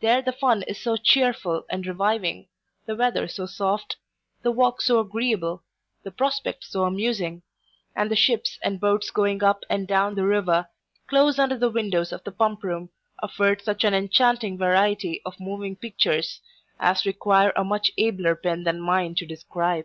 There 0.00 0.22
the 0.22 0.32
fun 0.32 0.62
is 0.62 0.80
so 0.80 0.96
chearful 0.96 1.66
and 1.68 1.86
reviving; 1.86 2.48
the 2.86 2.96
weather 2.96 3.28
so 3.28 3.44
soft; 3.44 3.96
the 4.40 4.50
walk 4.50 4.80
so 4.80 4.98
agreeable; 4.98 5.62
the 6.04 6.10
prospect 6.10 6.64
so 6.64 6.84
amusing; 6.84 7.42
and 7.94 8.10
the 8.10 8.16
ships 8.16 8.58
and 8.62 8.80
boats 8.80 9.10
going 9.10 9.42
up 9.44 9.64
and 9.68 9.86
down 9.86 10.14
the 10.14 10.24
river, 10.24 10.70
close 11.06 11.38
under 11.38 11.58
the 11.58 11.68
windows 11.68 12.12
of 12.12 12.24
the 12.24 12.32
Pump 12.32 12.62
room, 12.64 12.88
afford 13.22 13.60
such 13.60 13.84
an 13.84 13.92
enchanting 13.92 14.56
variety 14.56 15.20
of 15.26 15.38
Moving 15.38 15.76
Pictures, 15.76 16.40
as 16.80 17.04
require 17.04 17.52
a 17.54 17.62
much 17.62 17.90
abler 17.98 18.34
pen 18.36 18.64
than 18.64 18.80
mine 18.80 19.14
to 19.16 19.26
describe. 19.26 19.84